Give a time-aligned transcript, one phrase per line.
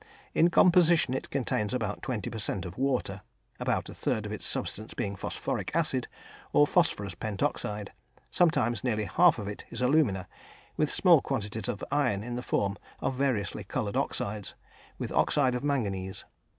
[0.33, 2.65] In composition it contains about 20 per cent.
[2.65, 3.21] of water,
[3.59, 6.07] about a third of its substance being phosphoric acid,
[6.53, 7.91] or phosphorus pentoxide;
[8.31, 10.27] sometimes nearly half of it is alumina,
[10.75, 14.55] with small quantities of iron in the form of variously coloured oxides,
[14.97, 16.25] with oxide of manganese.